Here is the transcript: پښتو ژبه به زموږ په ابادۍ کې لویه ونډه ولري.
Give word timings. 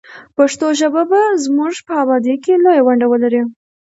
پښتو 0.37 0.67
ژبه 0.79 1.03
به 1.11 1.21
زموږ 1.45 1.73
په 1.87 1.93
ابادۍ 2.03 2.35
کې 2.43 2.53
لویه 2.63 2.83
ونډه 2.85 3.07
ولري. 3.09 3.41